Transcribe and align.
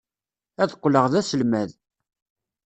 Ad 0.61 0.71
qqleɣ 0.77 1.05
d 1.11 1.13
aselmad. 1.19 1.69